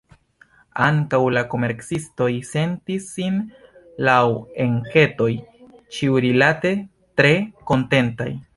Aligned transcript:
Ankaŭ 0.85 1.17
la 1.33 1.43
komercistoj 1.51 2.29
sentis 2.51 3.11
sin, 3.17 3.37
laŭ 4.09 4.25
enketoj, 4.65 5.31
ĉiurilate 5.99 6.73
tre 7.21 7.35
kontentaj. 7.73 8.31